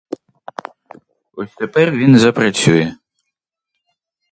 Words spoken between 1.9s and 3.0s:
він запрацює!